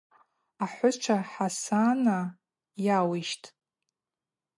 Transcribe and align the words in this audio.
Ахӏвыча 0.63 1.17
Хӏасана 1.31 2.19
йауищттӏ. 2.85 3.47